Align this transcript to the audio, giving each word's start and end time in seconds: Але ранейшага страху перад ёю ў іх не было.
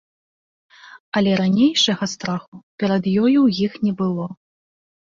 Але 1.21 1.35
ранейшага 1.41 2.09
страху 2.17 2.55
перад 2.83 3.03
ёю 3.23 3.39
ў 3.47 3.49
іх 3.71 3.81
не 3.87 3.93
было. 4.03 4.25